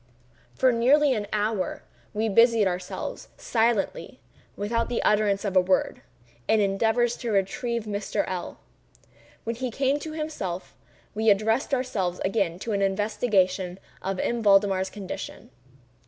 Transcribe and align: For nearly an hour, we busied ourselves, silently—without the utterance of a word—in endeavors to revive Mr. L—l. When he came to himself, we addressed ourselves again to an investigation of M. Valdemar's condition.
For 0.55 0.71
nearly 0.71 1.13
an 1.13 1.27
hour, 1.31 1.83
we 2.11 2.27
busied 2.27 2.67
ourselves, 2.67 3.27
silently—without 3.37 4.89
the 4.89 5.03
utterance 5.03 5.45
of 5.45 5.55
a 5.55 5.61
word—in 5.61 6.59
endeavors 6.59 7.15
to 7.17 7.29
revive 7.29 7.85
Mr. 7.85 8.23
L—l. 8.25 8.57
When 9.43 9.55
he 9.57 9.69
came 9.69 9.99
to 9.99 10.13
himself, 10.13 10.75
we 11.13 11.29
addressed 11.29 11.71
ourselves 11.71 12.19
again 12.25 12.57
to 12.61 12.71
an 12.71 12.81
investigation 12.81 13.77
of 14.01 14.17
M. 14.19 14.41
Valdemar's 14.41 14.89
condition. 14.89 15.51